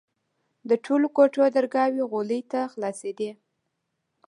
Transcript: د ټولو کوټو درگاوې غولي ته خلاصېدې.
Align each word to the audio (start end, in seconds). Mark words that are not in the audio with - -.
د 0.69 0.71
ټولو 0.85 1.07
کوټو 1.15 1.41
درگاوې 1.55 2.03
غولي 2.11 2.41
ته 2.51 2.59
خلاصېدې. 2.73 3.31